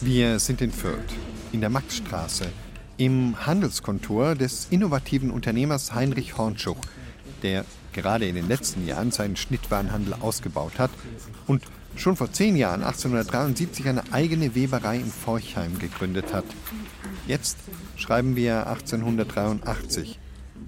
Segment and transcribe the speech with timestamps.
[0.00, 0.98] Wir sind in Fürth,
[1.52, 2.46] in der Maxstraße,
[2.96, 6.80] im Handelskontor des innovativen Unternehmers Heinrich Hornschuch,
[7.42, 10.90] der gerade in den letzten Jahren seinen Schnittwarenhandel ausgebaut hat
[11.46, 11.62] und
[11.94, 16.46] schon vor zehn Jahren, 1873, eine eigene Weberei in Forchheim gegründet hat.
[17.26, 17.58] Jetzt
[17.96, 20.18] schreiben wir 1883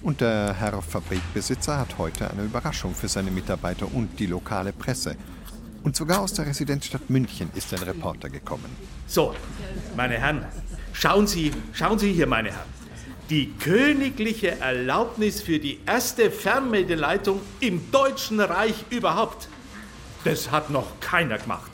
[0.05, 5.17] und der Herr Fabrikbesitzer hat heute eine Überraschung für seine Mitarbeiter und die lokale Presse.
[5.83, 8.77] Und sogar aus der Residenzstadt München ist ein Reporter gekommen.
[9.07, 9.35] So,
[9.97, 10.45] meine Herren,
[10.93, 12.69] schauen Sie, schauen Sie hier, meine Herren.
[13.31, 19.49] Die königliche Erlaubnis für die erste Fernmeldeleitung im Deutschen Reich überhaupt.
[20.25, 21.71] Das hat noch keiner gemacht.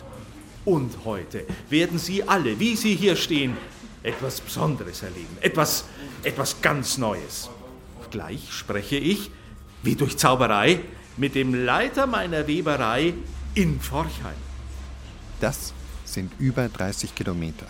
[0.65, 3.57] Und heute werden Sie alle, wie Sie hier stehen,
[4.05, 5.37] etwas Besonderes erleben.
[5.41, 5.85] Etwas,
[6.23, 7.51] etwas ganz Neues.
[8.11, 9.31] Gleich spreche ich,
[9.83, 10.81] wie durch Zauberei,
[11.17, 13.15] mit dem Leiter meiner Weberei
[13.55, 14.35] in Forchheim.
[15.41, 15.73] Das
[16.05, 17.67] sind über 30 Kilometer.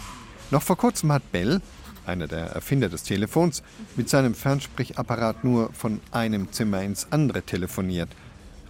[0.50, 1.60] Noch vor kurzem hat Bell,
[2.06, 3.62] einer der Erfinder des Telefons,
[3.96, 8.08] mit seinem Fernsprechapparat nur von einem Zimmer ins andere telefoniert.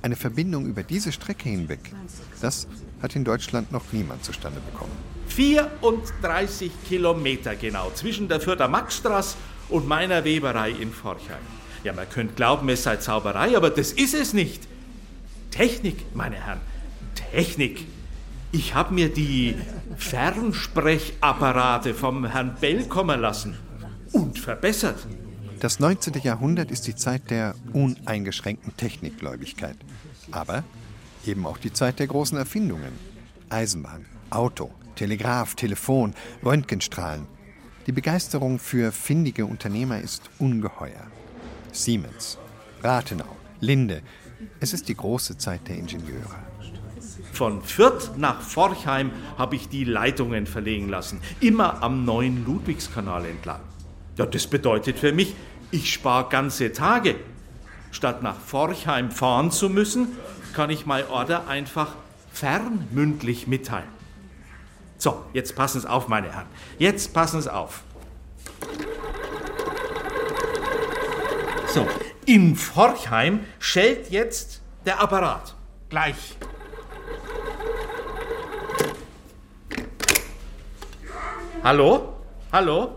[0.03, 1.93] Eine Verbindung über diese Strecke hinweg,
[2.41, 2.67] das
[3.03, 4.93] hat in Deutschland noch niemand zustande bekommen.
[5.29, 9.37] 34 Kilometer genau zwischen der Fürther Maxstraße
[9.69, 11.59] und meiner Weberei in Forchheim.
[11.83, 14.69] Ja, man könnte glauben, es sei Zauberei, aber das ist es nicht.
[15.50, 16.61] Technik, meine Herren,
[17.33, 17.87] Technik.
[18.53, 19.55] Ich habe mir die
[19.97, 23.56] Fernsprechapparate vom Herrn Bell kommen lassen
[24.12, 25.06] und verbessert.
[25.61, 26.14] Das 19.
[26.22, 29.77] Jahrhundert ist die Zeit der uneingeschränkten Technikgläubigkeit.
[30.31, 30.65] Aber
[31.27, 32.92] eben auch die Zeit der großen Erfindungen.
[33.50, 37.27] Eisenbahn, Auto, Telegraph, Telefon, Röntgenstrahlen.
[37.87, 41.06] Die Begeisterung für findige Unternehmer ist ungeheuer.
[41.73, 42.39] Siemens,
[42.83, 44.03] Rathenau, Linde.
[44.61, 46.51] Es ist die große Zeit der Ingenieure.
[47.33, 53.61] Von Fürth nach Forchheim habe ich die Leitungen verlegen lassen, immer am neuen Ludwigskanal entlang.
[54.17, 55.34] Ja, das bedeutet für mich,
[55.71, 57.17] ich spare ganze Tage.
[57.93, 60.09] Statt nach Forchheim fahren zu müssen,
[60.55, 61.94] kann ich mein Order einfach
[62.33, 63.89] fernmündlich mitteilen.
[64.99, 66.47] So, jetzt passen Sie auf, meine Herren.
[66.78, 67.83] Jetzt passen Sie auf.
[71.72, 71.86] So,
[72.26, 75.54] in Forchheim schellt jetzt der Apparat.
[75.88, 76.36] Gleich.
[81.62, 82.14] Hallo?
[82.50, 82.97] Hallo?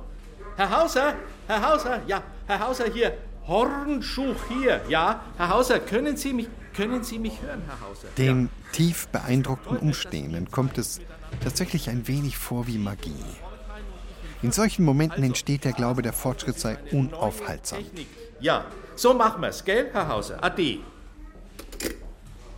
[0.55, 1.13] Herr Hauser?
[1.47, 2.01] Herr Hauser?
[2.07, 3.15] Ja, Herr Hauser hier.
[3.45, 4.81] Hornschuch hier.
[4.89, 8.07] Ja, Herr Hauser, können Sie mich, können Sie mich hören, Herr Hauser?
[8.17, 8.71] Den ja.
[8.71, 10.99] tief beeindruckten Umstehenden kommt es
[11.43, 13.13] tatsächlich ein wenig vor wie Magie.
[14.43, 17.79] In solchen Momenten entsteht der Glaube, der Fortschritt sei unaufhaltsam.
[18.41, 18.65] Ja,
[18.95, 20.43] so machen wir's, gell, Herr Hauser?
[20.43, 20.79] Ade.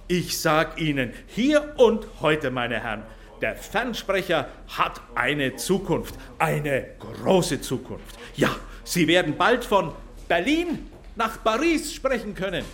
[0.07, 3.03] Ich sag Ihnen hier und heute, meine Herren,
[3.40, 8.18] der Fernsprecher hat eine Zukunft, eine große Zukunft.
[8.35, 9.91] Ja, Sie werden bald von
[10.28, 12.66] Berlin nach Paris sprechen können.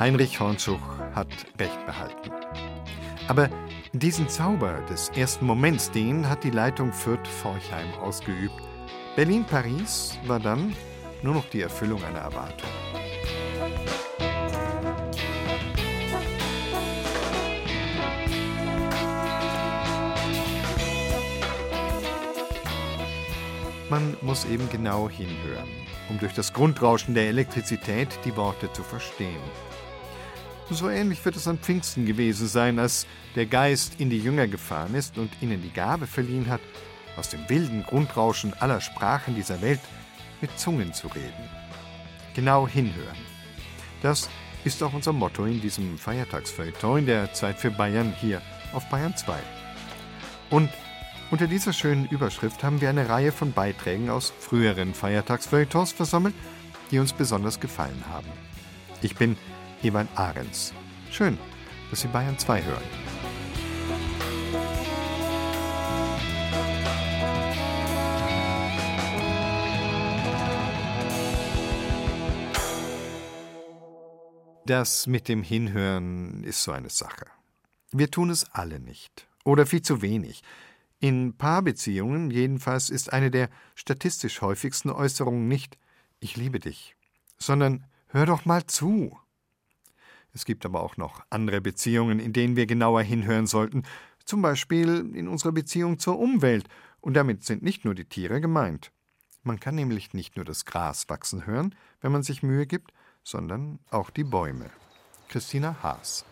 [0.00, 0.80] Heinrich Hornzuch
[1.14, 1.28] hat
[1.58, 2.30] Recht behalten.
[3.28, 3.50] Aber
[3.92, 8.54] diesen Zauber des ersten Moments, den hat die Leitung Fürth-Forchheim ausgeübt.
[9.14, 10.74] Berlin-Paris war dann
[11.22, 12.70] nur noch die Erfüllung einer Erwartung.
[23.90, 25.68] Man muss eben genau hinhören,
[26.08, 29.42] um durch das Grundrauschen der Elektrizität die Worte zu verstehen.
[30.72, 34.94] So ähnlich wird es an Pfingsten gewesen sein, als der Geist in die Jünger gefahren
[34.94, 36.60] ist und ihnen die Gabe verliehen hat,
[37.16, 39.80] aus dem wilden Grundrauschen aller Sprachen dieser Welt
[40.40, 41.50] mit Zungen zu reden.
[42.34, 43.18] Genau hinhören.
[44.00, 44.30] Das
[44.64, 48.40] ist auch unser Motto in diesem Feiertagsfeuilleton in der Zeit für Bayern hier
[48.72, 49.34] auf Bayern 2.
[50.50, 50.70] Und
[51.32, 56.34] unter dieser schönen Überschrift haben wir eine Reihe von Beiträgen aus früheren Feiertagsfeuilletons versammelt,
[56.90, 58.28] die uns besonders gefallen haben.
[59.02, 59.36] Ich bin
[59.82, 60.72] Ivan Ahrens.
[61.10, 61.38] Schön,
[61.90, 62.82] dass Sie Bayern 2 hören.
[74.66, 77.26] Das mit dem Hinhören ist so eine Sache.
[77.92, 80.42] Wir tun es alle nicht oder viel zu wenig.
[81.00, 85.78] In Paarbeziehungen jedenfalls ist eine der statistisch häufigsten Äußerungen nicht
[86.20, 86.94] Ich liebe dich,
[87.38, 89.16] sondern Hör doch mal zu.
[90.32, 93.82] Es gibt aber auch noch andere Beziehungen, in denen wir genauer hinhören sollten,
[94.24, 96.68] zum Beispiel in unserer Beziehung zur Umwelt
[97.00, 98.92] Und damit sind nicht nur die Tiere gemeint.
[99.42, 102.92] Man kann nämlich nicht nur das Gras wachsen hören, wenn man sich Mühe gibt,
[103.24, 104.70] sondern auch die Bäume.
[105.28, 106.24] Christina Haas.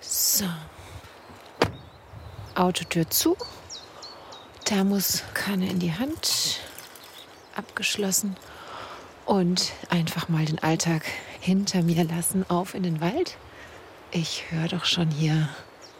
[0.00, 0.46] So.
[2.54, 3.36] Autotür zu.
[4.64, 6.60] Thermoskanne in die Hand.
[7.54, 8.36] Abgeschlossen.
[9.26, 11.02] Und einfach mal den Alltag
[11.40, 13.36] hinter mir lassen, auf in den Wald.
[14.12, 15.48] Ich höre doch schon hier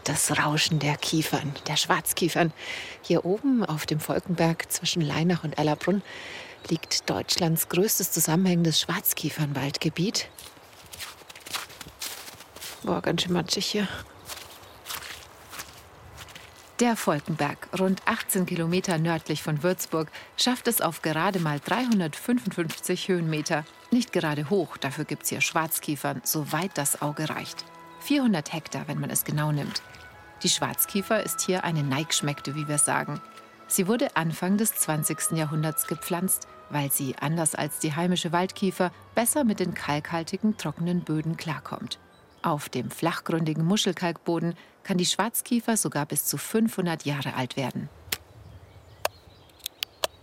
[0.05, 2.53] das Rauschen der Kiefern, der Schwarzkiefern.
[3.03, 6.03] Hier oben auf dem Volkenberg zwischen Leinach und Ellerbrunn
[6.69, 10.29] liegt Deutschlands größtes zusammenhängendes Schwarzkiefernwaldgebiet.
[12.85, 13.89] Boah, ganz schön matschig hier.
[16.79, 23.65] Der Volkenberg, rund 18 Kilometer nördlich von Würzburg, schafft es auf gerade mal 355 Höhenmeter.
[23.91, 27.65] Nicht gerade hoch, dafür gibt es hier Schwarzkiefern, soweit das Auge reicht.
[28.01, 29.81] 400 Hektar, wenn man es genau nimmt.
[30.43, 33.23] Die Schwarzkiefer ist hier eine Neigschmeckte, wie wir sagen.
[33.69, 35.33] Sie wurde Anfang des 20.
[35.33, 41.39] Jahrhunderts gepflanzt, weil sie, anders als die heimische Waldkiefer, besser mit den kalkhaltigen, trockenen Böden
[41.39, 41.99] klarkommt.
[42.43, 44.55] Auf dem flachgründigen Muschelkalkboden
[44.87, 47.89] kann die Schwarzkiefer sogar bis zu 500 Jahre alt werden.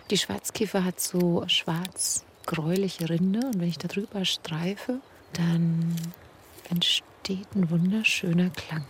[0.09, 5.01] Die Schwarzkiefer hat so schwarz-gräuliche Rinde und wenn ich darüber streife,
[5.33, 5.93] dann
[6.69, 8.85] entsteht ein wunderschöner Klang.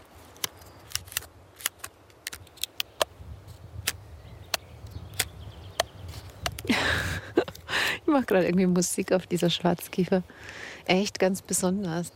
[6.68, 6.78] ich
[8.06, 10.22] mache gerade irgendwie Musik auf dieser Schwarzkiefer.
[10.86, 12.12] Echt ganz besonders.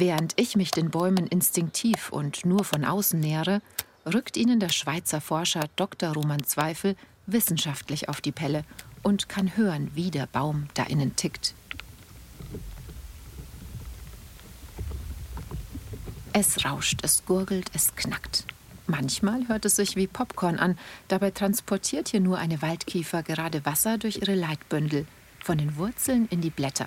[0.00, 3.60] Während ich mich den Bäumen instinktiv und nur von außen nähere,
[4.06, 6.12] rückt ihnen der Schweizer Forscher Dr.
[6.12, 6.94] Roman Zweifel
[7.26, 8.62] wissenschaftlich auf die Pelle
[9.02, 11.52] und kann hören, wie der Baum da innen tickt.
[16.32, 18.44] Es rauscht, es gurgelt, es knackt.
[18.86, 20.78] Manchmal hört es sich wie Popcorn an,
[21.08, 25.08] dabei transportiert hier nur eine Waldkiefer gerade Wasser durch ihre Leitbündel,
[25.42, 26.86] von den Wurzeln in die Blätter.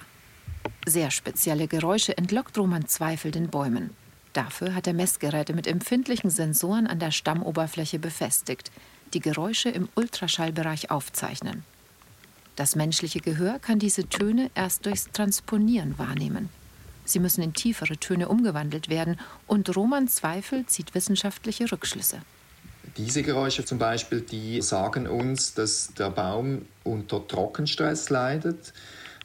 [0.85, 3.91] Sehr spezielle Geräusche entlockt Roman Zweifel den Bäumen.
[4.33, 8.71] Dafür hat er Messgeräte mit empfindlichen Sensoren an der Stammoberfläche befestigt,
[9.13, 11.63] die Geräusche im Ultraschallbereich aufzeichnen.
[12.55, 16.49] Das menschliche Gehör kann diese Töne erst durchs Transponieren wahrnehmen.
[17.05, 19.17] Sie müssen in tiefere Töne umgewandelt werden
[19.47, 22.21] und Roman Zweifel zieht wissenschaftliche Rückschlüsse.
[22.97, 28.73] Diese Geräusche zum Beispiel, die sagen uns, dass der Baum unter Trockenstress leidet,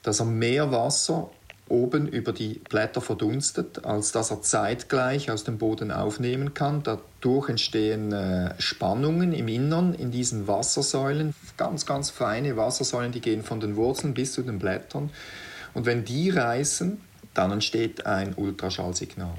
[0.07, 1.31] dass er mehr Wasser
[1.69, 6.85] oben über die Blätter verdunstet, als dass er zeitgleich aus dem Boden aufnehmen kann.
[6.85, 13.43] Dadurch entstehen äh, Spannungen im Innern in diesen Wassersäulen, ganz, ganz feine Wassersäulen, die gehen
[13.43, 15.11] von den Wurzeln bis zu den Blättern.
[15.75, 17.01] Und wenn die reißen,
[17.35, 19.35] dann entsteht ein Ultraschallsignal.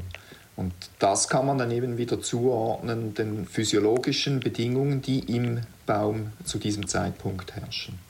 [0.58, 6.58] Und das kann man dann eben wieder zuordnen den physiologischen Bedingungen, die im Baum zu
[6.58, 8.07] diesem Zeitpunkt herrschen.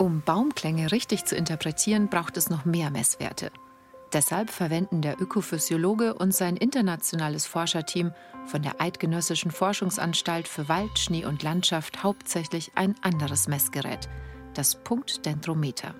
[0.00, 3.52] Um Baumklänge richtig zu interpretieren, braucht es noch mehr Messwerte.
[4.14, 8.14] Deshalb verwenden der Ökophysiologe und sein internationales Forscherteam
[8.46, 14.08] von der Eidgenössischen Forschungsanstalt für Wald, Schnee und Landschaft hauptsächlich ein anderes Messgerät,
[14.54, 15.94] das Punktdendrometer.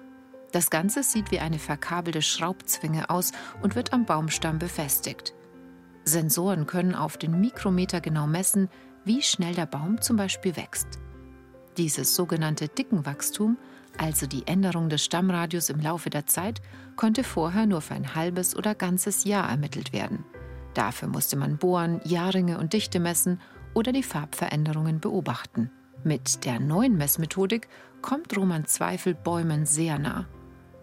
[0.50, 5.34] Das Ganze sieht wie eine verkabelte Schraubzwinge aus und wird am Baumstamm befestigt.
[6.04, 8.70] Sensoren können auf den Mikrometer genau messen,
[9.04, 10.98] wie schnell der Baum zum Beispiel wächst.
[11.76, 13.58] Dieses sogenannte Dickenwachstum,
[14.00, 16.62] also die Änderung des Stammradius im Laufe der Zeit,
[16.96, 20.24] konnte vorher nur für ein halbes oder ganzes Jahr ermittelt werden.
[20.72, 23.40] Dafür musste man bohren, Jahrringe und Dichte messen
[23.74, 25.70] oder die Farbveränderungen beobachten.
[26.02, 27.68] Mit der neuen Messmethodik
[28.00, 30.26] kommt Roman Zweifel Bäumen sehr nah.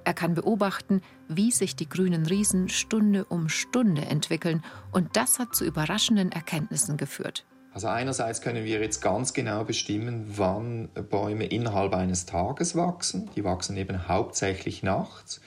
[0.03, 5.55] Er kann beobachten, wie sich die grünen Riesen Stunde um Stunde entwickeln und das hat
[5.55, 7.47] zu überraschenden Erkenntnissen geführt.
[7.77, 13.29] Also einerseits können wir jetzt ganz genau bestimmen, wann Bäume innerhalb eines Tages wachsen.
[13.36, 15.41] Die wachsen eben hauptsächlich nachts.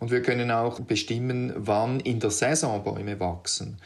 [0.00, 3.78] Und wir können auch bestimmen, wann in der Saison Bäume wachsen.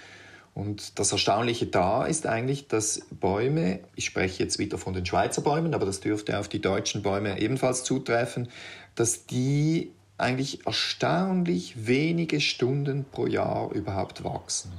[0.55, 5.43] Und das Erstaunliche da ist eigentlich, dass Bäume, ich spreche jetzt wieder von den Schweizer
[5.43, 8.49] Bäumen, aber das dürfte auf die deutschen Bäume ebenfalls zutreffen,
[8.95, 14.73] dass die eigentlich erstaunlich wenige Stunden pro Jahr überhaupt wachsen.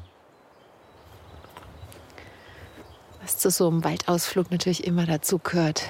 [3.24, 5.84] Was zu so einem Waldausflug natürlich immer dazu gehört.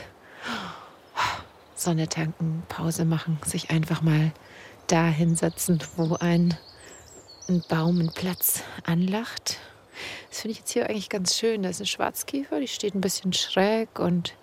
[1.75, 4.31] Sonne tanken, Pause machen, sich einfach mal
[4.85, 6.55] da hinsetzen, wo ein,
[7.49, 9.57] ein Baum einen Platz anlacht.
[10.29, 11.63] Das finde ich jetzt hier eigentlich ganz schön.
[11.63, 14.35] Da ist eine Schwarzkiefer, die steht ein bisschen schräg und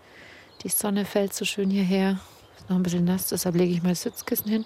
[0.65, 2.19] die Sonne fällt so schön hierher.
[2.59, 4.65] Ist noch ein bisschen nass, deshalb lege ich mal das Sitzkissen hin.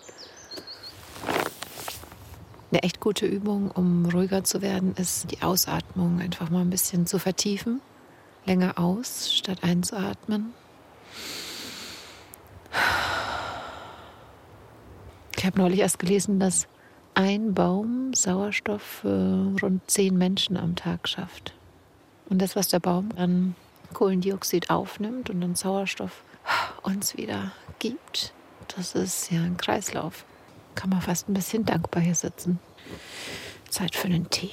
[2.70, 7.06] Eine echt gute Übung, um ruhiger zu werden, ist die Ausatmung einfach mal ein bisschen
[7.06, 7.82] zu vertiefen.
[8.46, 10.52] Länger aus, statt einzuatmen.
[15.36, 16.66] Ich habe neulich erst gelesen, dass
[17.14, 21.54] ein Baum Sauerstoff für rund zehn Menschen am Tag schafft.
[22.28, 23.54] Und das, was der Baum an
[23.92, 26.24] Kohlendioxid aufnimmt und dann Sauerstoff
[26.82, 28.32] uns wieder gibt,
[28.76, 30.24] das ist ja ein Kreislauf.
[30.74, 32.58] Kann man fast ein bisschen dankbar hier sitzen.
[33.68, 34.50] Zeit für einen Tee.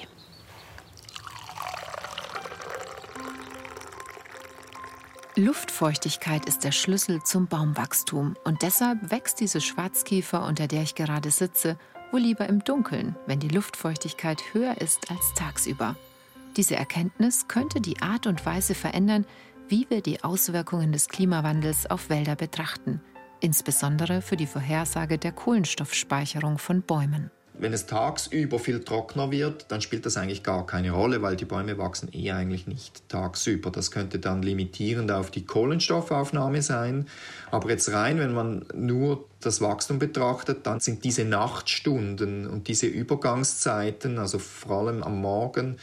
[5.38, 11.32] Luftfeuchtigkeit ist der Schlüssel zum Baumwachstum und deshalb wächst diese Schwarzkiefer, unter der ich gerade
[11.32, 11.78] sitze,
[12.12, 15.96] wohl lieber im Dunkeln, wenn die Luftfeuchtigkeit höher ist als tagsüber.
[16.58, 19.26] Diese Erkenntnis könnte die Art und Weise verändern,
[19.70, 23.00] wie wir die Auswirkungen des Klimawandels auf Wälder betrachten,
[23.40, 27.32] insbesondere für die Vorhersage der Kohlenstoffspeicherung von Bäumen.
[27.62, 31.46] Wenn es tagsüber viel trockener wird, dann spielt das eigentlich gar keine Rolle, weil die
[31.46, 33.70] Bäume wachsen eh eigentlich nicht tagsüber.
[33.70, 37.08] Das könnte dann limitierend auf die Kohlenstoffaufnahme sein.
[37.52, 42.88] Aber jetzt rein, wenn man nur das Wachstum betrachtet, dann sind diese Nachtstunden und diese
[42.88, 45.78] Übergangszeiten, also vor allem am Morgen,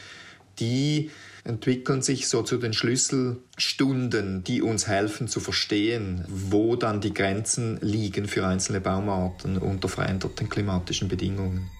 [0.58, 1.12] die
[1.48, 7.78] entwickeln sich so zu den Schlüsselstunden, die uns helfen zu verstehen, wo dann die Grenzen
[7.80, 11.70] liegen für einzelne Baumarten unter veränderten klimatischen Bedingungen.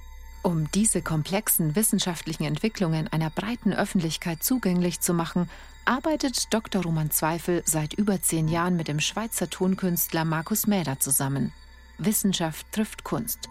[0.42, 5.50] Um diese komplexen wissenschaftlichen Entwicklungen einer breiten Öffentlichkeit zugänglich zu machen,
[5.84, 6.82] arbeitet Dr.
[6.82, 11.52] Roman Zweifel seit über zehn Jahren mit dem Schweizer Tonkünstler Markus Mäder zusammen.
[11.98, 13.48] Wissenschaft trifft Kunst.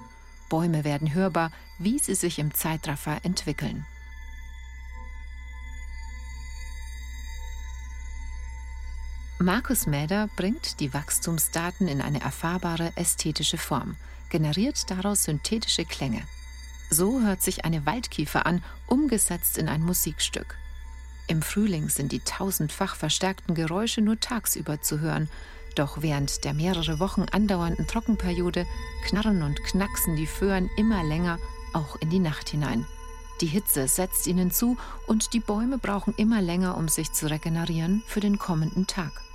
[0.49, 3.85] Bäume werden hörbar, wie sie sich im Zeitraffer entwickeln.
[9.39, 13.95] Markus Mäder bringt die Wachstumsdaten in eine erfahrbare ästhetische Form,
[14.29, 16.23] generiert daraus synthetische Klänge.
[16.89, 20.57] So hört sich eine Waldkiefer an, umgesetzt in ein Musikstück.
[21.27, 25.29] Im Frühling sind die tausendfach verstärkten Geräusche nur tagsüber zu hören,
[25.75, 28.65] doch während der mehrere Wochen andauernden Trockenperiode
[29.05, 31.37] knarren und knacksen die Föhren immer länger,
[31.73, 32.87] auch in die Nacht hinein.
[33.41, 38.01] Die Hitze setzt ihnen zu und die Bäume brauchen immer länger, um sich zu regenerieren
[38.07, 39.26] für den kommenden Tag.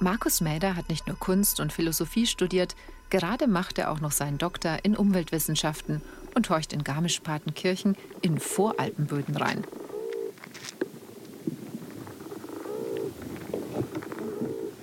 [0.00, 2.74] Markus Mäder hat nicht nur Kunst und Philosophie studiert,
[3.10, 6.02] gerade macht er auch noch seinen Doktor in Umweltwissenschaften
[6.34, 9.64] und horcht in Garmisch-Partenkirchen in Voralpenböden rein.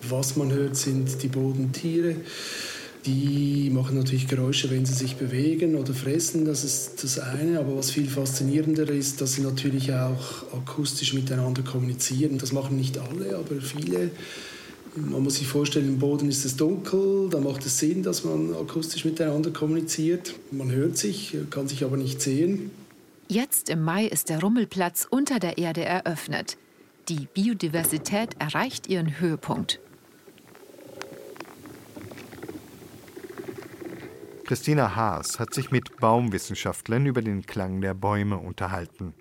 [0.09, 2.15] Was man hört, sind die Bodentiere.
[3.05, 7.59] Die machen natürlich Geräusche, wenn sie sich bewegen oder fressen, das ist das eine.
[7.59, 12.37] Aber was viel faszinierender ist, dass sie natürlich auch akustisch miteinander kommunizieren.
[12.37, 14.11] Das machen nicht alle, aber viele.
[14.95, 18.53] Man muss sich vorstellen, im Boden ist es dunkel, da macht es Sinn, dass man
[18.53, 20.35] akustisch miteinander kommuniziert.
[20.51, 22.71] Man hört sich, kann sich aber nicht sehen.
[23.29, 26.57] Jetzt im Mai ist der Rummelplatz unter der Erde eröffnet.
[27.07, 29.79] Die Biodiversität erreicht ihren Höhepunkt.
[34.45, 39.13] Christina Haas hat sich mit Baumwissenschaftlern über den Klang der Bäume unterhalten.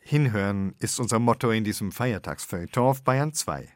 [0.00, 3.68] Hinhören ist unser Motto in diesem Feiertagsfeuilleton auf Bayern 2.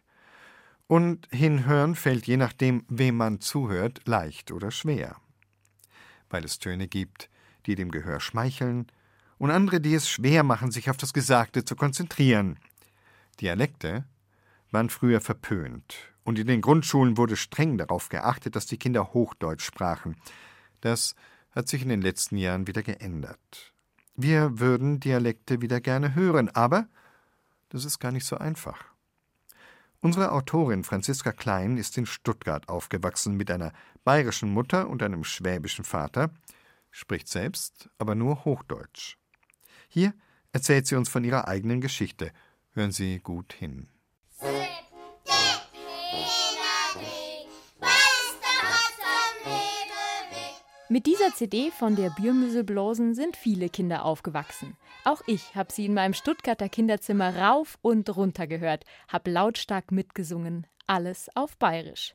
[0.89, 5.17] Und hinhören fällt je nachdem, wem man zuhört, leicht oder schwer.
[6.31, 7.29] Weil es Töne gibt,
[7.67, 8.87] die dem Gehör schmeicheln,
[9.39, 12.59] und andere, die es schwer machen, sich auf das Gesagte zu konzentrieren.
[13.41, 14.05] Dialekte
[14.71, 19.65] waren früher verpönt, und in den Grundschulen wurde streng darauf geachtet, dass die Kinder Hochdeutsch
[19.65, 20.17] sprachen.
[20.81, 21.15] Das
[21.51, 23.73] hat sich in den letzten Jahren wieder geändert.
[24.15, 26.89] Wir würden Dialekte wieder gerne hören, aber
[27.69, 28.96] das ist gar nicht so einfach.
[30.01, 33.73] Unsere Autorin Franziska Klein ist in Stuttgart aufgewachsen mit einer
[34.05, 36.31] bayerischen Mutter und einem schwäbischen Vater,
[36.91, 39.17] spricht selbst aber nur Hochdeutsch.
[39.89, 40.15] Hier
[40.53, 42.33] erzählt sie uns von ihrer eigenen Geschichte.
[42.73, 43.89] Hören Sie gut hin.
[50.89, 54.77] Mit dieser CD von der Bürmüselblosen sind viele Kinder aufgewachsen.
[55.05, 60.65] Auch ich habe sie in meinem Stuttgarter Kinderzimmer rauf und runter gehört, habe lautstark mitgesungen,
[60.87, 62.15] alles auf Bayerisch.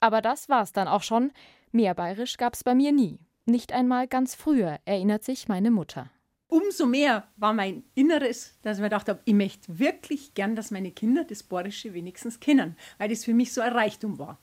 [0.00, 1.32] Aber das war's dann auch schon.
[1.70, 3.18] Mehr Bayerisch gab's bei mir nie.
[3.44, 6.10] Nicht einmal ganz früher, erinnert sich meine Mutter.
[6.48, 10.70] Umso mehr war mein Inneres, dass ich mir gedacht habe, ich möchte wirklich gern, dass
[10.70, 14.38] meine Kinder das Bayerische wenigstens kennen, weil das für mich so ein Reichtum war.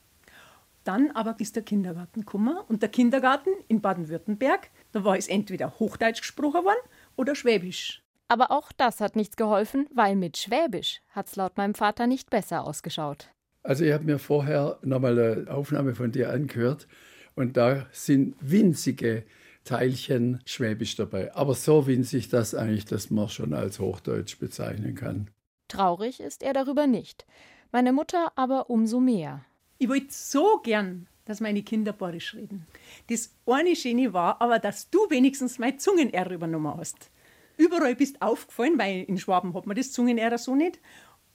[0.89, 5.77] Dann aber ist der Kindergarten gekommen und der Kindergarten in Baden-Württemberg, da war es entweder
[5.77, 6.79] Hochdeutsch gesprochen worden
[7.15, 8.01] oder Schwäbisch.
[8.27, 12.31] Aber auch das hat nichts geholfen, weil mit Schwäbisch hat es laut meinem Vater nicht
[12.31, 13.29] besser ausgeschaut.
[13.62, 16.88] Also ich habe mir vorher nochmal eine Aufnahme von dir angehört
[17.36, 19.25] und da sind winzige
[19.65, 21.36] Teilchen Schwäbisch dabei.
[21.36, 25.29] Aber so winzig, dass eigentlich das man schon als Hochdeutsch bezeichnen kann.
[25.67, 27.27] Traurig ist er darüber nicht.
[27.72, 29.46] Meine Mutter aber umso mehr.
[29.81, 32.67] Ich wollte so gern, dass meine Kinder Borisch reden.
[33.07, 37.09] Das eine Schöne war aber, dass du wenigstens mein Zungen-R übernommen hast.
[37.55, 40.79] Überall bist aufgefallen, weil in Schwaben hat man das Zungen-R so nicht.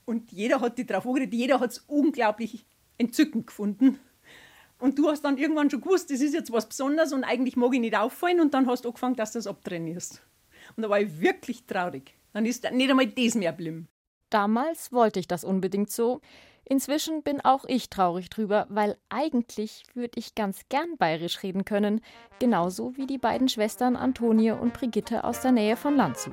[0.04, 2.66] Und jeder hat dich drauf angeredet, jeder hat es unglaublich
[2.98, 3.98] entzückend gefunden.
[4.78, 7.72] Und du hast dann irgendwann schon gewusst, das ist jetzt was Besonderes und eigentlich mag
[7.72, 10.22] ich nicht auffallen und dann hast du angefangen, dass du das abtrainierst.
[10.76, 12.14] Und da war ich wirklich traurig.
[12.34, 13.88] Dann ist nicht einmal das mehr blieben.
[14.28, 16.20] Damals wollte ich das unbedingt so.
[16.66, 22.00] Inzwischen bin auch ich traurig drüber, weil eigentlich würde ich ganz gern bayerisch reden können,
[22.38, 26.33] genauso wie die beiden Schwestern Antonie und Brigitte aus der Nähe von Landshut.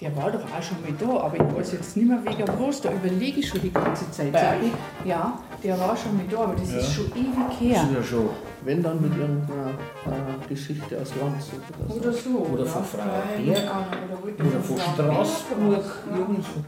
[0.00, 2.80] Der war doch auch schon mal da, aber ich weiß jetzt nicht mehr wegen was,
[2.80, 4.32] da überlege ich schon die ganze Zeit.
[4.32, 4.56] Bei
[5.04, 6.78] ja, der war schon mal da, aber das ja.
[6.78, 7.80] ist schon ewig her.
[7.80, 8.30] Das ist ja schon,
[8.64, 11.98] wenn dann mit irgendeiner äh, Geschichte aus Landshut oder so.
[11.98, 15.84] Oder, so, oder von Freiberg oder, oder von Straßburg,
[16.14, 16.64] irgendwo.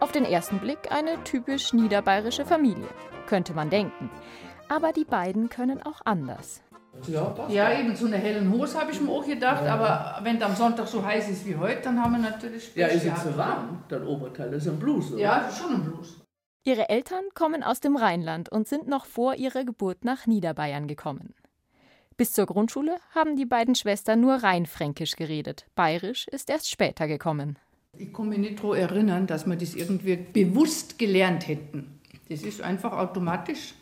[0.00, 2.88] Auf den ersten Blick eine typisch niederbayerische Familie,
[3.26, 4.10] könnte man denken.
[4.70, 6.62] Aber die beiden können auch anders.
[7.06, 9.74] Ja, ja, eben so eine hellen Hose habe ich mir auch gedacht, ja.
[9.74, 12.74] aber wenn es am Sonntag so heiß ist wie heute, dann haben wir natürlich.
[12.74, 15.20] Ja, ist jetzt so warm, dein Oberteil, das ist ein Blues, oder?
[15.20, 16.20] Ja, schon ein Blues.
[16.64, 21.34] Ihre Eltern kommen aus dem Rheinland und sind noch vor ihrer Geburt nach Niederbayern gekommen.
[22.16, 25.66] Bis zur Grundschule haben die beiden Schwestern nur rheinfränkisch geredet.
[25.74, 27.58] Bayerisch ist erst später gekommen.
[28.00, 32.00] Ich kann mich nicht daran erinnern, dass wir das irgendwie bewusst gelernt hätten.
[32.30, 33.74] Das ist einfach automatisch.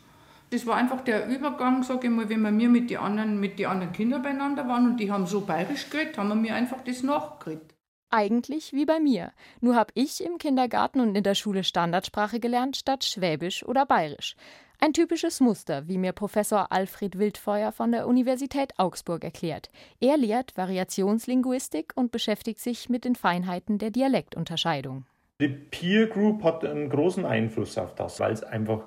[0.49, 4.21] Das war einfach der Übergang, sage ich mal, wenn wir mit den anderen, anderen Kindern
[4.21, 7.75] beieinander waren und die haben so bayerisch geredet, haben wir mir einfach das nachgekriegt.
[8.09, 9.31] Eigentlich wie bei mir.
[9.61, 14.35] Nur habe ich im Kindergarten und in der Schule Standardsprache gelernt statt Schwäbisch oder Bayerisch.
[14.81, 19.69] Ein typisches Muster, wie mir Professor Alfred Wildfeuer von der Universität Augsburg erklärt.
[19.99, 25.05] Er lehrt Variationslinguistik und beschäftigt sich mit den Feinheiten der Dialektunterscheidung.
[25.41, 28.85] Die Peer Group hat einen großen Einfluss auf das, weil es einfach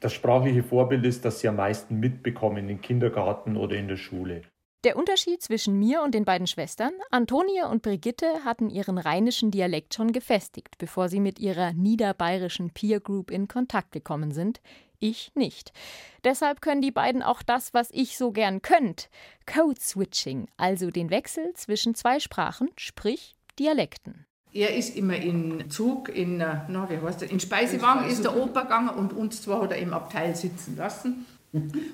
[0.00, 4.40] das sprachliche Vorbild ist, das sie am meisten mitbekommen im Kindergarten oder in der Schule.
[4.84, 9.92] Der Unterschied zwischen mir und den beiden Schwestern, Antonie und Brigitte, hatten ihren rheinischen Dialekt
[9.92, 14.62] schon gefestigt, bevor sie mit ihrer niederbayerischen Peer Group in Kontakt gekommen sind
[15.00, 15.72] ich nicht.
[16.24, 19.08] Deshalb können die beiden auch das, was ich so gern könnt.
[19.46, 24.26] Code Switching, also den Wechsel zwischen zwei Sprachen, sprich Dialekten.
[24.52, 28.36] Er ist immer in Zug, in, äh, na, wie heißt das, in Speisewagen ist der
[28.36, 31.26] Opa gegangen und uns zwar hat er im Abteil sitzen lassen.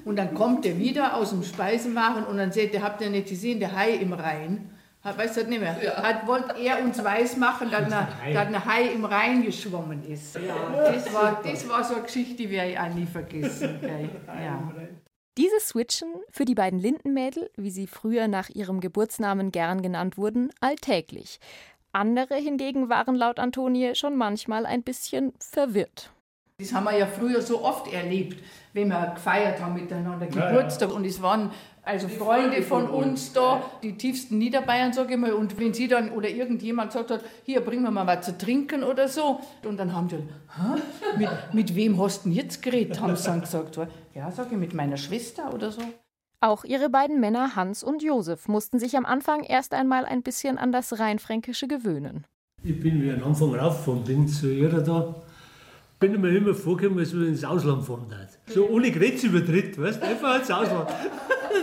[0.04, 3.28] Und dann kommt er wieder aus dem Speisewagen und dann sagt er, habt ihr nicht
[3.28, 4.70] gesehen, der Hai im Rhein?
[5.14, 5.76] Weißt du nicht mehr?
[5.82, 6.02] Ja.
[6.02, 10.36] Hat, wollte er uns weismachen, dass ein, ein Hai im Rhein geschwommen ist.
[10.36, 10.92] Ja.
[10.92, 13.78] Das, war, das war so eine Geschichte, die werde ich auch nie vergessen.
[14.26, 14.72] Ja.
[15.38, 20.50] Dieses Switchen für die beiden Lindenmädel, wie sie früher nach ihrem Geburtsnamen gern genannt wurden,
[20.60, 21.40] alltäglich.
[21.92, 26.10] Andere hingegen waren laut Antonie schon manchmal ein bisschen verwirrt.
[26.58, 28.42] Das haben wir ja früher so oft erlebt,
[28.72, 30.90] wenn wir gefeiert haben miteinander Geburtstag.
[30.90, 31.50] Und es waren
[31.82, 35.34] also Freunde von uns da, die tiefsten Niederbayern, sage ich mal.
[35.34, 38.84] Und wenn sie dann oder irgendjemand gesagt hat, hier bringen wir mal was zu trinken
[38.84, 40.80] oder so, und dann haben die, Hä?
[41.18, 43.02] Mit, mit wem hast du denn jetzt geredet?
[43.02, 43.78] Haben sie dann gesagt,
[44.14, 45.82] ja, sage ich, mit meiner Schwester oder so.
[46.40, 50.56] Auch ihre beiden Männer Hans und Josef mussten sich am Anfang erst einmal ein bisschen
[50.56, 52.26] an das Rheinfränkische gewöhnen.
[52.62, 55.14] Ich bin wie am Anfang raufgefahren bin zu ihr da
[55.98, 58.38] bin ich mir immer vorgekommen, als wenn ich ins Ausland fahren darf.
[58.46, 60.90] So ohne Grenzübertritt, weißt du, einfach ins Ausland.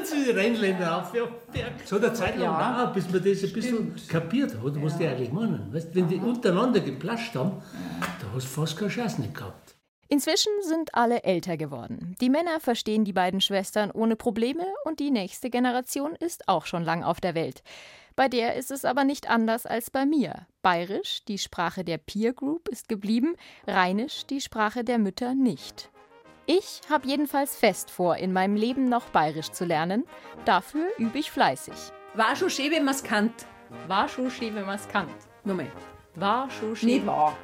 [0.04, 1.13] zu den Rheinländern auf.
[1.13, 1.24] Ja,
[1.86, 4.10] so eine Zeit lang ja, dauert, bis man das ein bisschen Stimmt.
[4.10, 5.00] kapiert hat, was ja.
[5.00, 5.74] die eigentlich meinen.
[5.74, 7.62] Weißt, wenn die untereinander geplascht haben,
[8.02, 9.76] da hast du fast keine Chance nicht gehabt.
[10.10, 12.15] Inzwischen sind alle älter geworden.
[12.22, 16.84] Die Männer verstehen die beiden Schwestern ohne Probleme und die nächste Generation ist auch schon
[16.84, 17.63] lang auf der Welt.
[18.15, 20.47] Bei der ist es aber nicht anders als bei mir.
[20.62, 23.36] Bayerisch, die Sprache der Peer Group, ist geblieben,
[23.67, 25.89] Rheinisch, die Sprache der Mütter, nicht.
[26.45, 30.04] Ich habe jedenfalls fest vor, in meinem Leben noch Bayerisch zu lernen.
[30.45, 31.73] Dafür übe ich fleißig.
[32.15, 33.45] War schon schön, wenn man's kannt.
[33.88, 35.10] War schon schön, wenn man's kannt.
[35.43, 35.71] Nochmal.
[36.15, 36.89] War schon schön.
[36.89, 37.36] Nicht wahr.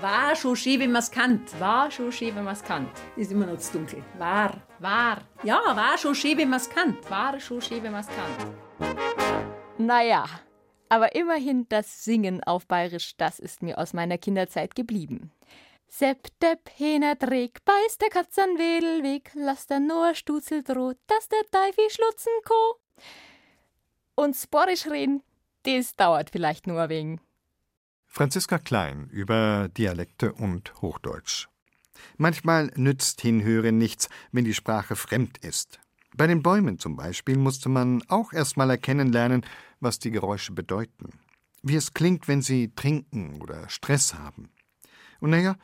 [0.00, 1.58] War schon schön, wenn man's kannt.
[1.60, 2.90] War schon schön, wenn man's kannt.
[3.16, 4.02] Ist immer noch zu dunkel.
[4.18, 4.54] War.
[4.78, 5.18] War.
[5.42, 7.10] Ja, war schon schön, wenn man's kannt.
[7.10, 9.41] War schon schön, wenn man's kannt.
[9.78, 10.26] Naja,
[10.88, 15.32] aber immerhin das Singen auf Bayerisch, das ist mir aus meiner Kinderzeit geblieben.
[15.88, 21.28] Sepp de Pener Dreck, beißt der Katz an Wedelweg, lass der nur Stutzel droht, dass
[21.28, 22.80] der Teifi schlutzen ko.
[24.14, 25.22] Und Sporisch reden,
[25.64, 27.20] das dauert vielleicht nur wegen.
[28.06, 31.48] Franziska Klein über Dialekte und Hochdeutsch.
[32.16, 35.81] Manchmal nützt Hinhören nichts, wenn die Sprache fremd ist.
[36.14, 39.46] Bei den Bäumen zum Beispiel musste man auch erst mal erkennen lernen,
[39.80, 41.10] was die Geräusche bedeuten.
[41.62, 44.50] Wie es klingt, wenn sie trinken oder Stress haben.
[45.20, 45.56] Und naja,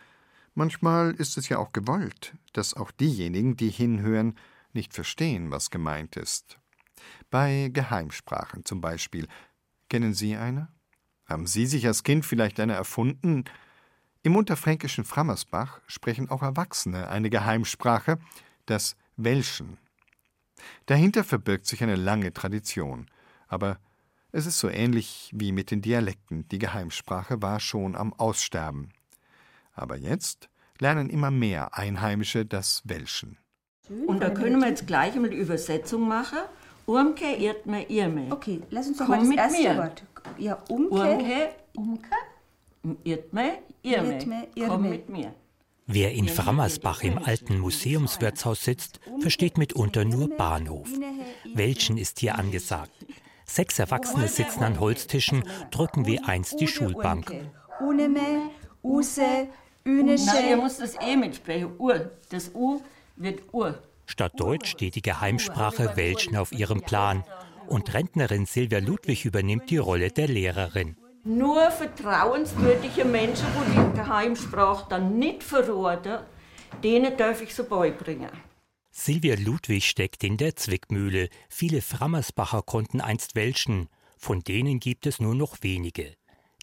[0.55, 4.37] manchmal ist es ja auch gewollt, dass auch diejenigen, die hinhören,
[4.73, 6.59] nicht verstehen, was gemeint ist.
[7.31, 9.27] Bei Geheimsprachen zum Beispiel.
[9.89, 10.69] Kennen Sie eine?
[11.27, 13.45] Haben Sie sich als Kind vielleicht eine erfunden?
[14.23, 18.19] Im unterfränkischen Frammersbach sprechen auch Erwachsene eine Geheimsprache,
[18.67, 19.79] das Welschen.
[20.87, 23.07] Dahinter verbirgt sich eine lange Tradition,
[23.49, 23.79] aber
[24.33, 28.91] es ist so ähnlich wie mit den Dialekten, die Geheimsprache war schon am Aussterben.
[29.73, 30.49] Aber jetzt
[30.81, 33.39] lernen immer mehr Einheimische das Welschen.
[34.07, 36.39] Und da können wir jetzt gleich einmal die Übersetzung machen.
[36.87, 38.27] Urmke, Irtme, Irme.
[38.31, 39.77] Okay, lass uns doch Komm mal das mit erste mir.
[39.79, 40.05] Wort.
[40.39, 40.95] Ja, Umke.
[40.95, 42.11] Urmke, Umke.
[43.05, 44.13] Irtme, Irme.
[44.15, 44.89] Irtme, Komm Irme.
[44.91, 45.35] mit mir.
[45.91, 50.87] Wer in Frammersbach im alten Museumswirtshaus sitzt, versteht mitunter nur Bahnhof.
[51.55, 53.07] Welchen ist hier angesagt.
[53.47, 57.33] Sechs Erwachsene sitzen an Holztischen, drücken wie einst die Schulbank.
[57.81, 58.51] Uneme,
[58.83, 59.49] Use, Nein,
[59.87, 60.57] ihr Ünesche.
[60.63, 61.71] müsst das E mitsprechen.
[61.79, 62.11] Ur.
[62.29, 62.83] Das U
[63.17, 63.83] wird Ur.
[64.05, 67.25] Statt Deutsch steht die Geheimsprache Welschen auf ihrem Plan.
[67.67, 70.97] Und Rentnerin Silvia Ludwig übernimmt die Rolle der Lehrerin.
[71.25, 76.21] Nur vertrauenswürdige Menschen, die die Geheimsprache dann nicht verraten,
[76.83, 78.31] denen darf ich sie beibringen.
[78.91, 81.29] Silvia Ludwig steckt in der Zwickmühle.
[81.49, 83.89] Viele Frammersbacher konnten einst welschen.
[84.17, 86.15] Von denen gibt es nur noch wenige.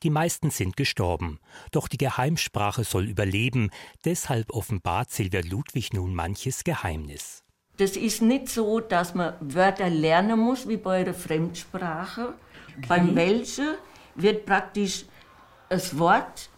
[0.04, 1.40] Die meisten sind gestorben.
[1.72, 3.72] Doch die Geheimsprache soll überleben.
[4.04, 7.44] Deshalb offenbart Silvia Ludwig nun manches Geheimnis.
[7.78, 12.34] Das ist nicht so, dass man Wörter lernen muss wie bei einer Fremdsprache.
[12.88, 13.76] Beim Welschen
[14.16, 15.06] wird praktisch
[15.70, 16.50] das Wort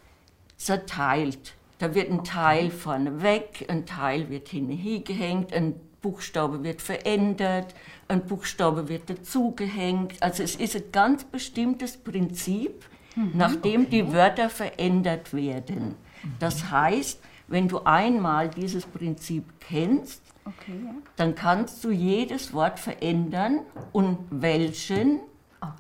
[0.58, 1.56] zerteilt.
[1.80, 7.76] Da wird ein Teil vorne weg, ein Teil wird hingehängt, ein Buchstabe wird verändert,
[8.08, 10.22] ein Buchstabe wird dazugehängt.
[10.22, 12.86] Also es ist ein ganz bestimmtes Prinzip,
[13.34, 15.96] nach dem die Wörter verändert werden.
[16.40, 20.94] Das heißt, wenn du einmal dieses Prinzip kennst, Okay, ja.
[21.18, 25.20] dann kannst du jedes Wort verändern und welchen,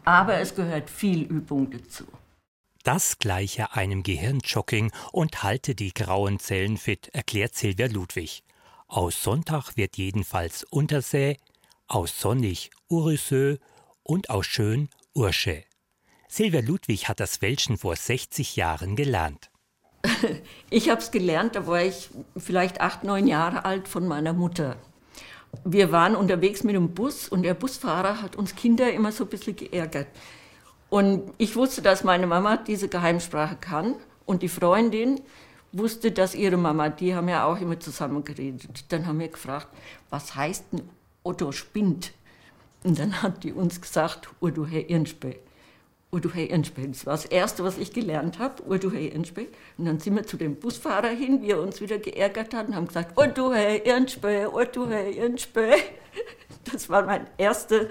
[0.06, 2.06] aber es gehört viel Übung dazu.
[2.84, 8.44] Das gleiche einem Gehirnjogging und halte die grauen Zellen fit, erklärt Silvia Ludwig.
[8.88, 11.38] Aus Sonntag wird jedenfalls Untersee,
[11.88, 13.58] aus Sonnig Ursö
[14.04, 15.64] und aus Schön Ursche.
[16.30, 19.52] Silvia Ludwig hat das Welschen vor 60 Jahren gelernt.
[20.70, 24.78] Ich habe es gelernt, da war ich vielleicht acht, neun Jahre alt von meiner Mutter.
[25.64, 29.30] Wir waren unterwegs mit dem Bus und der Busfahrer hat uns Kinder immer so ein
[29.30, 30.08] bisschen geärgert.
[30.90, 35.20] Und ich wusste, dass meine Mama diese Geheimsprache kann und die Freundin
[35.74, 38.86] wusste, dass ihre Mama, die haben ja auch immer zusammen geredet.
[38.90, 39.68] Dann haben wir gefragt,
[40.10, 40.90] was heißt denn
[41.24, 42.14] Otto spinnt?
[42.84, 45.38] Und dann hat die uns gesagt, Urdu Herr Irnspe.
[46.12, 46.88] Urdu Herr Irnspe.
[46.88, 49.48] Das war das Erste, was ich gelernt habe, Urdu Herr Irnspe.
[49.78, 52.76] Und dann sind wir zu dem Busfahrer hin, wie er uns wieder geärgert hat, und
[52.76, 55.76] haben gesagt, Urdu Herr Irnspe, Urdu Herr Irnspe.
[56.72, 57.90] Das war mein erste,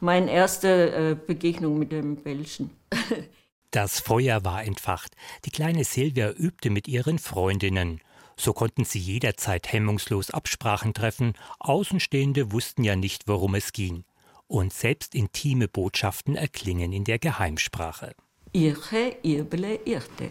[0.00, 2.70] meine erste äh, Begegnung mit dem Welschen.
[3.70, 5.16] Das Feuer war entfacht.
[5.46, 8.02] Die kleine Silvia übte mit ihren Freundinnen.
[8.36, 11.32] So konnten sie jederzeit hemmungslos Absprachen treffen.
[11.58, 14.04] Außenstehende wussten ja nicht, worum es ging.
[14.52, 18.14] Und selbst intime Botschaften erklingen in der Geheimsprache.
[18.52, 20.28] Irche, Irbele, Irte.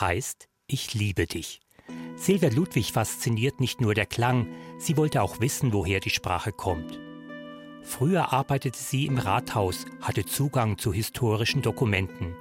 [0.00, 1.60] Heißt, ich liebe dich.
[2.16, 6.98] Silvia Ludwig fasziniert nicht nur der Klang, sie wollte auch wissen, woher die Sprache kommt.
[7.82, 12.34] Früher arbeitete sie im Rathaus, hatte Zugang zu historischen Dokumenten.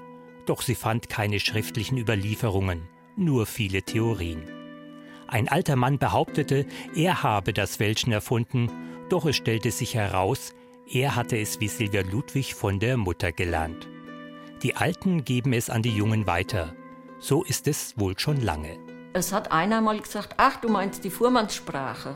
[0.46, 2.88] Doch sie fand keine schriftlichen Überlieferungen,
[3.18, 4.44] nur viele Theorien.
[5.28, 8.72] Ein alter Mann behauptete, er habe das Welschen erfunden,
[9.10, 10.54] doch es stellte sich heraus,
[10.90, 13.88] er hatte es wie Silvia Ludwig von der Mutter gelernt.
[14.64, 16.74] Die Alten geben es an die Jungen weiter.
[17.20, 18.78] So ist es wohl schon lange.
[19.14, 22.16] Es hat einer mal gesagt, ach, du meinst die Fuhrmannssprache.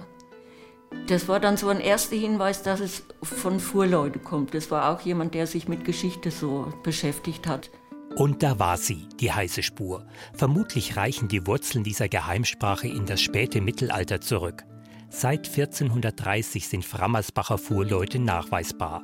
[1.07, 4.53] Das war dann so ein erster Hinweis, dass es von Fuhrleuten kommt.
[4.53, 7.69] Das war auch jemand, der sich mit Geschichte so beschäftigt hat.
[8.15, 10.05] Und da war sie, die heiße Spur.
[10.34, 14.63] Vermutlich reichen die Wurzeln dieser Geheimsprache in das späte Mittelalter zurück.
[15.13, 19.04] Seit 1430 sind Frammersbacher Fuhrleute nachweisbar.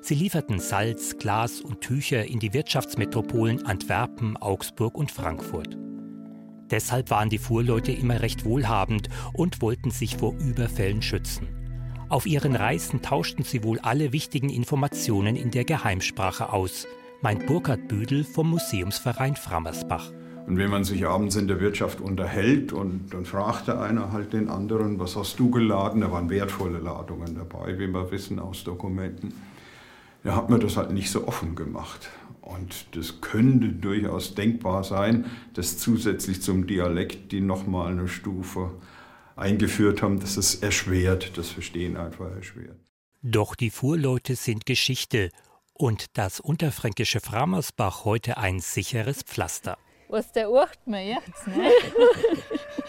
[0.00, 5.76] Sie lieferten Salz, Glas und Tücher in die Wirtschaftsmetropolen Antwerpen, Augsburg und Frankfurt.
[6.70, 11.48] Deshalb waren die Fuhrleute immer recht wohlhabend und wollten sich vor Überfällen schützen.
[12.08, 16.86] Auf ihren Reisen tauschten sie wohl alle wichtigen Informationen in der Geheimsprache aus,
[17.20, 20.12] meint Burkhard Büdel vom Museumsverein Frammersbach.
[20.48, 24.48] Und wenn man sich abends in der Wirtschaft unterhält und dann fragte einer halt den
[24.48, 26.00] anderen, was hast du geladen?
[26.00, 29.34] Da waren wertvolle Ladungen dabei, wie wir wissen aus Dokumenten.
[30.24, 32.08] Da hat man das halt nicht so offen gemacht.
[32.40, 38.70] Und das könnte durchaus denkbar sein, dass zusätzlich zum Dialekt die nochmal eine Stufe
[39.36, 42.78] eingeführt haben, dass es erschwert, das Verstehen einfach erschwert.
[43.20, 45.28] Doch die Fuhrleute sind Geschichte
[45.74, 49.76] und das unterfränkische Framersbach heute ein sicheres Pflaster.
[50.08, 51.70] Was der acht mir jetzt, ne?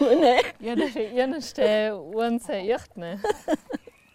[0.00, 0.36] ne?
[0.58, 3.20] Ja, das ist der unser echt, ne?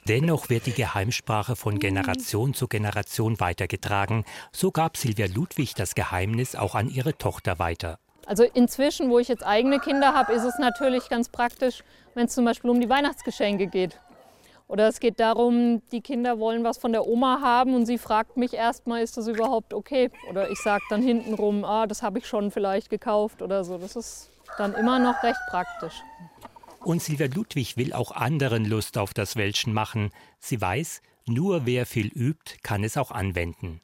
[0.08, 4.24] Dennoch wird die Geheimsprache von Generation zu Generation weitergetragen.
[4.52, 8.00] So gab Silvia Ludwig das Geheimnis auch an ihre Tochter weiter.
[8.26, 11.84] Also inzwischen, wo ich jetzt eigene Kinder habe, ist es natürlich ganz praktisch,
[12.16, 14.00] wenn es zum Beispiel um die Weihnachtsgeschenke geht.
[14.68, 18.36] Oder es geht darum, die Kinder wollen was von der Oma haben und sie fragt
[18.36, 20.10] mich erstmal, ist das überhaupt okay?
[20.30, 23.78] Oder ich sage dann hintenrum, ah, das habe ich schon vielleicht gekauft oder so.
[23.78, 26.02] Das ist dann immer noch recht praktisch.
[26.84, 30.12] Und Silvia Ludwig will auch anderen Lust auf das Welschen machen.
[30.40, 33.82] Sie weiß, nur wer viel übt, kann es auch anwenden.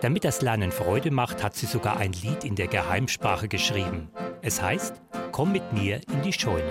[0.00, 4.10] Damit das Lernen Freude macht, hat sie sogar ein Lied in der Geheimsprache geschrieben.
[4.40, 4.94] Es heißt
[5.32, 6.70] Komm mit mir in die Scheune.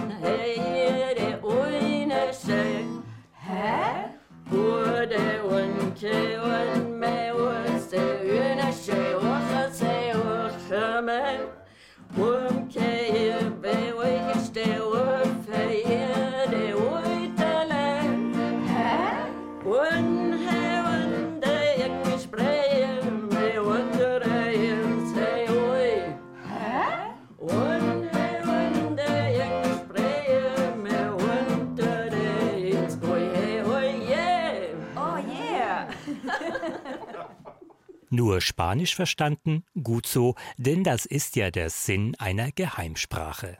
[38.30, 39.64] Nur Spanisch verstanden?
[39.82, 43.58] Gut so, denn das ist ja der Sinn einer Geheimsprache.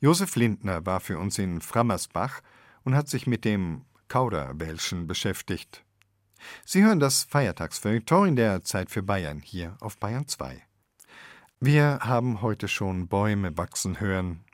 [0.00, 2.40] Josef Lindner war für uns in Frammersbach
[2.82, 5.84] und hat sich mit dem Kauderwelschen beschäftigt.
[6.64, 10.60] Sie hören das Feiertagsfeuilleton in der Zeit für Bayern hier auf Bayern 2.
[11.60, 14.44] Wir haben heute schon Bäume wachsen hören.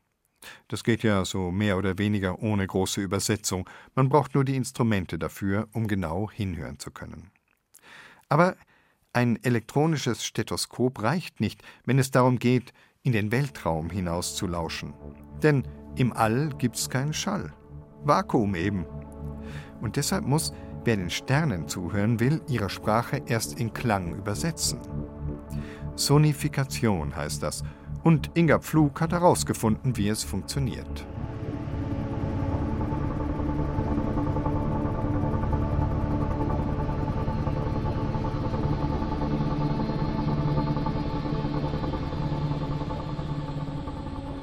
[0.69, 3.67] Das geht ja so mehr oder weniger ohne große Übersetzung.
[3.95, 7.31] Man braucht nur die Instrumente dafür, um genau hinhören zu können.
[8.29, 8.57] Aber
[9.13, 14.95] ein elektronisches Stethoskop reicht nicht, wenn es darum geht, in den Weltraum hinaus zu lauschen.
[15.43, 17.53] Denn im All gibt's keinen Schall.
[18.05, 18.87] Vakuum eben.
[19.81, 20.53] Und deshalb muss,
[20.85, 24.79] wer den Sternen zuhören will, ihre Sprache erst in Klang übersetzen.
[25.97, 27.63] Sonifikation heißt das.
[28.03, 31.07] Und Inga Pflug hat herausgefunden, wie es funktioniert.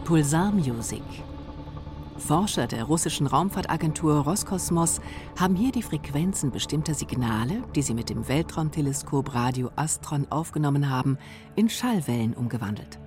[0.07, 1.03] Pulsar Music.
[2.17, 5.01] Forscher der russischen Raumfahrtagentur Roskosmos
[5.37, 11.17] haben hier die Frequenzen bestimmter Signale, die sie mit dem Weltraumteleskop Radio Astron aufgenommen haben,
[11.57, 12.99] in Schallwellen umgewandelt.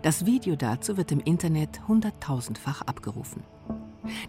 [0.00, 3.42] Das Video dazu wird im Internet hunderttausendfach abgerufen.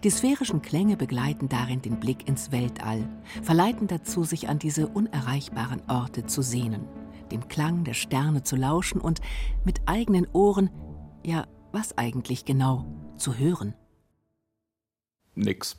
[0.02, 3.08] Die sphärischen Klänge begleiten darin den Blick ins Weltall,
[3.42, 6.84] verleiten dazu, sich an diese unerreichbaren Orte zu sehnen,
[7.32, 9.22] dem Klang der Sterne zu lauschen und
[9.64, 10.68] mit eigenen Ohren,
[11.24, 13.74] ja was eigentlich genau zu hören?
[15.34, 15.76] Nix.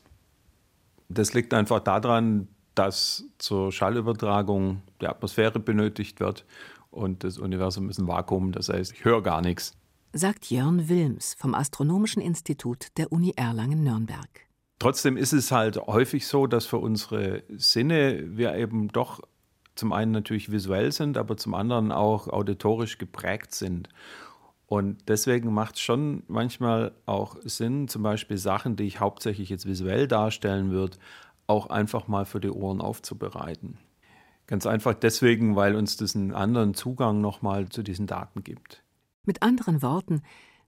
[1.10, 6.46] Das liegt einfach daran, dass zur Schallübertragung die Atmosphäre benötigt wird
[6.92, 9.74] und das Universum ist ein Vakuum, das heißt, ich höre gar nichts.
[10.14, 14.30] Sagt Jörn Wilms vom Astronomischen Institut der Uni Erlangen-Nürnberg.
[14.80, 19.22] Trotzdem ist es halt häufig so, dass für unsere Sinne wir eben doch
[19.76, 23.90] zum einen natürlich visuell sind, aber zum anderen auch auditorisch geprägt sind.
[24.68, 29.68] Und deswegen macht es schon manchmal auch Sinn, zum Beispiel Sachen, die ich hauptsächlich jetzt
[29.68, 30.98] visuell darstellen würde,
[31.48, 33.78] auch einfach mal für die Ohren aufzubereiten.
[34.48, 38.84] Ganz einfach deswegen, weil uns das einen anderen Zugang nochmal zu diesen Daten gibt.
[39.24, 40.22] Mit anderen Worten,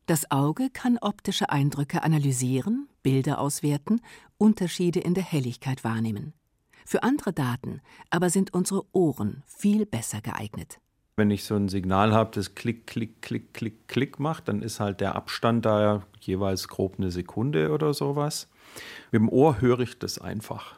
[0.08, 4.02] das Auge kann optische Eindrücke analysieren, Bilder auswerten,
[4.38, 6.34] Unterschiede in der Helligkeit wahrnehmen.
[6.86, 10.80] Für andere Daten aber sind unsere Ohren viel besser geeignet.
[11.20, 14.80] Wenn ich so ein Signal habe, das Klick, Klick, Klick, Klick, Klick macht, dann ist
[14.80, 18.48] halt der Abstand da jeweils grob eine Sekunde oder sowas.
[19.12, 20.76] Mit dem Ohr höre ich das einfach.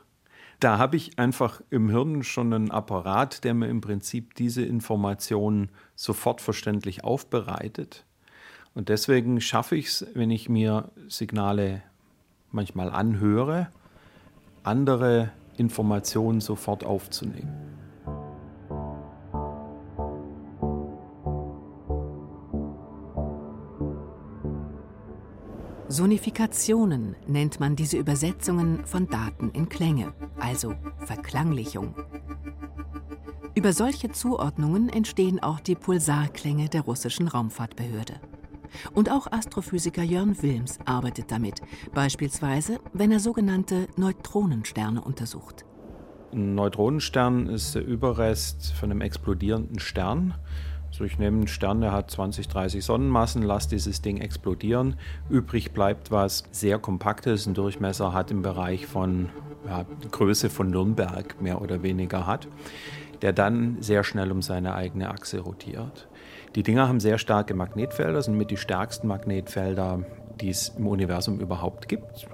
[0.62, 5.72] Da habe ich einfach im Hirn schon einen Apparat, der mir im Prinzip diese Informationen
[5.96, 8.06] sofort verständlich aufbereitet.
[8.74, 11.82] Und deswegen schaffe ich es, wenn ich mir Signale
[12.50, 13.68] manchmal anhöre,
[14.64, 17.79] andere Informationen sofort aufzunehmen.
[25.92, 31.96] Sonifikationen nennt man diese Übersetzungen von Daten in Klänge, also Verklanglichung.
[33.56, 38.22] Über solche Zuordnungen entstehen auch die Pulsarklänge der russischen Raumfahrtbehörde.
[38.94, 41.60] Und auch Astrophysiker Jörn Wilms arbeitet damit,
[41.92, 45.66] beispielsweise wenn er sogenannte Neutronensterne untersucht.
[46.32, 50.36] Ein Neutronenstern ist der Überrest von einem explodierenden Stern.
[50.90, 54.96] Also ich nehme einen Stern, der hat 20, 30 Sonnenmassen, lasse dieses Ding explodieren.
[55.30, 59.30] Übrig bleibt was sehr kompaktes, einen Durchmesser hat im Bereich von
[59.66, 62.48] ja, Größe von Nürnberg mehr oder weniger hat,
[63.22, 66.08] der dann sehr schnell um seine eigene Achse rotiert.
[66.56, 70.04] Die Dinger haben sehr starke Magnetfelder, sind mit die stärksten Magnetfelder,
[70.42, 72.28] die es im Universum überhaupt gibt.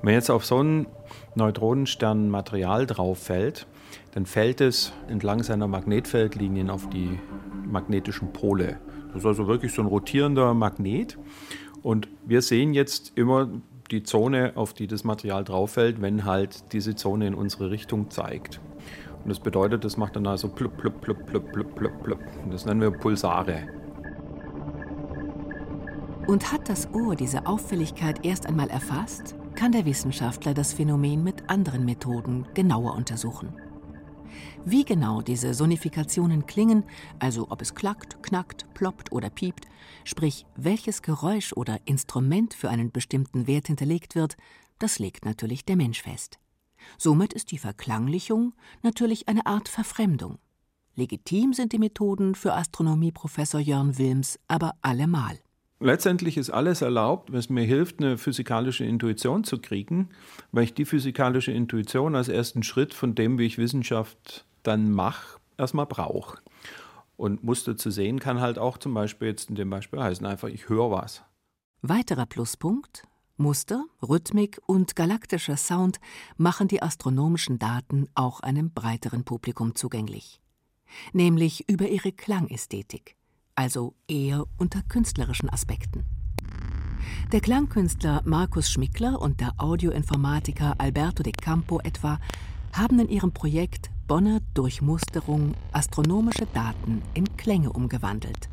[0.00, 0.86] Und wenn jetzt auf so einen
[1.34, 3.66] Neutronenstern Material drauf fällt,
[4.12, 7.18] dann fällt es entlang seiner Magnetfeldlinien auf die
[7.66, 8.78] magnetischen Pole.
[9.08, 11.18] Das ist also wirklich so ein rotierender Magnet.
[11.82, 13.48] Und wir sehen jetzt immer
[13.90, 18.10] die Zone, auf die das Material drauf fällt, wenn halt diese Zone in unsere Richtung
[18.10, 18.60] zeigt.
[19.22, 22.20] Und das bedeutet, das macht dann also plupp, plupp, plupp, plupp, plupp, plupp, plupp.
[22.44, 23.68] Und das nennen wir Pulsare.
[26.26, 31.48] Und hat das Ohr diese Auffälligkeit erst einmal erfasst, kann der Wissenschaftler das Phänomen mit
[31.48, 33.52] anderen Methoden genauer untersuchen.
[34.64, 36.84] Wie genau diese Sonifikationen klingen,
[37.18, 39.66] also ob es klackt, knackt, ploppt oder piept,
[40.04, 44.36] sprich welches Geräusch oder Instrument für einen bestimmten Wert hinterlegt wird,
[44.78, 46.38] das legt natürlich der Mensch fest.
[46.98, 50.38] Somit ist die Verklanglichung natürlich eine Art Verfremdung.
[50.94, 55.38] Legitim sind die Methoden für Astronomieprofessor Jörn Wilms aber allemal.
[55.78, 60.08] Letztendlich ist alles erlaubt, es mir hilft, eine physikalische Intuition zu kriegen,
[60.50, 65.38] weil ich die physikalische Intuition als ersten Schritt von dem, wie ich Wissenschaft dann mache,
[65.58, 66.38] erstmal brauche.
[67.18, 70.48] Und Muster zu sehen kann halt auch zum Beispiel jetzt in dem Beispiel heißen einfach,
[70.48, 71.22] ich höre was.
[71.82, 73.04] Weiterer Pluspunkt,
[73.36, 76.00] Muster, Rhythmik und galaktischer Sound
[76.38, 80.40] machen die astronomischen Daten auch einem breiteren Publikum zugänglich.
[81.12, 83.16] Nämlich über ihre Klangästhetik,
[83.56, 86.04] also eher unter künstlerischen Aspekten.
[87.32, 92.20] Der Klangkünstler Markus Schmickler und der Audioinformatiker Alberto de Campo etwa
[92.72, 98.48] haben in ihrem Projekt Bonner Durchmusterung astronomische Daten in Klänge umgewandelt.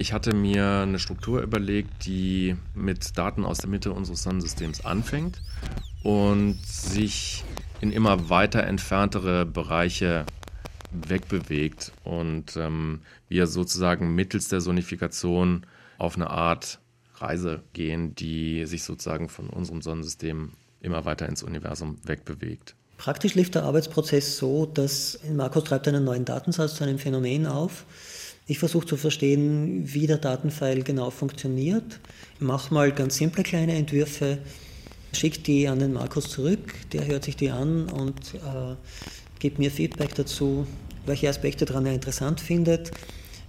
[0.00, 5.42] Ich hatte mir eine Struktur überlegt, die mit Daten aus der Mitte unseres Sonnensystems anfängt
[6.04, 7.44] und sich
[7.80, 10.24] in immer weiter entferntere Bereiche
[10.90, 15.66] wegbewegt und ähm, wir sozusagen mittels der Sonifikation
[15.98, 16.78] auf eine Art
[17.16, 22.74] Reise gehen, die sich sozusagen von unserem Sonnensystem immer weiter ins Universum wegbewegt.
[22.96, 27.84] Praktisch lief der Arbeitsprozess so, dass Markus treibt einen neuen Datensatz zu einem Phänomen auf
[28.50, 32.00] ich versuche zu verstehen, wie der Datenfile genau funktioniert.
[32.40, 34.38] Mache mal ganz simple kleine Entwürfe,
[35.12, 38.74] schicke die an den Markus zurück, der hört sich die an und äh,
[39.38, 40.66] gibt mir Feedback dazu,
[41.06, 42.90] welche Aspekte daran er interessant findet,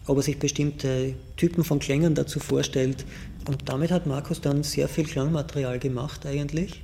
[0.05, 3.05] ob er sich bestimmte Typen von Klängen dazu vorstellt.
[3.47, 6.81] Und damit hat Markus dann sehr viel Klangmaterial gemacht eigentlich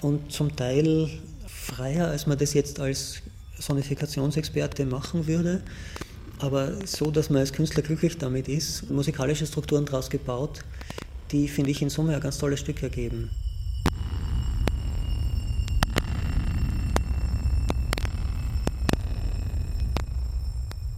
[0.00, 1.08] und zum Teil
[1.46, 3.22] freier, als man das jetzt als
[3.58, 5.62] Sonifikationsexperte machen würde
[6.38, 10.60] aber so, dass man als Künstler glücklich damit ist, musikalische Strukturen daraus gebaut,
[11.32, 13.30] die, finde ich, in Summe ein ganz tolles Stück ergeben.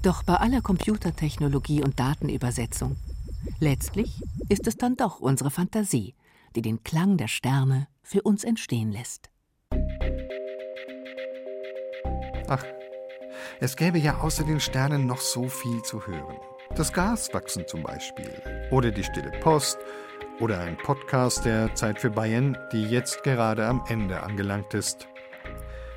[0.03, 2.97] Doch bei aller Computertechnologie und Datenübersetzung,
[3.59, 6.15] letztlich ist es dann doch unsere Fantasie,
[6.55, 9.29] die den Klang der Sterne für uns entstehen lässt.
[12.49, 12.65] Ach,
[13.61, 16.37] es gäbe ja außer den Sternen noch so viel zu hören.
[16.77, 18.31] Das Gaswachsen zum Beispiel.
[18.71, 19.79] Oder die Stille Post.
[20.41, 25.09] Oder ein Podcast der Zeit für Bayern, die jetzt gerade am Ende angelangt ist.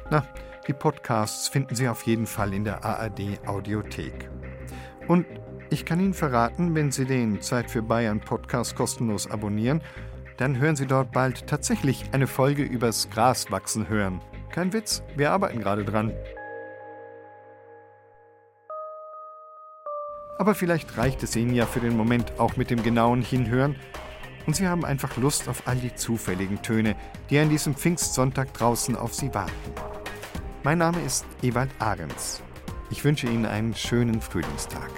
[0.09, 0.25] Na,
[0.67, 4.29] die Podcasts finden Sie auf jeden Fall in der ARD Audiothek.
[5.07, 5.25] Und
[5.69, 9.81] ich kann Ihnen verraten, wenn Sie den Zeit für Bayern Podcast kostenlos abonnieren,
[10.37, 14.21] dann hören Sie dort bald tatsächlich eine Folge übers Graswachsen hören.
[14.51, 16.13] Kein Witz, wir arbeiten gerade dran.
[20.37, 23.75] Aber vielleicht reicht es Ihnen ja für den Moment auch mit dem genauen Hinhören
[24.47, 26.95] und Sie haben einfach Lust auf all die zufälligen Töne,
[27.29, 30.00] die an diesem Pfingstsonntag draußen auf Sie warten.
[30.63, 32.39] Mein Name ist Ewald Ahrens.
[32.91, 34.91] Ich wünsche Ihnen einen schönen Frühlingstag.